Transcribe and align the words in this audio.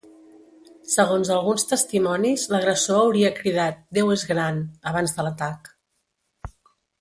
Segons 0.93 1.29
alguns 1.35 1.65
testimonis, 1.71 2.45
l’agressor 2.53 3.01
hauria 3.01 3.31
cridat 3.41 3.85
‘Déu 3.99 4.11
és 4.17 4.25
gran’ 4.33 4.59
abans 4.93 5.15
de 5.21 5.27
l’atac. 5.29 5.71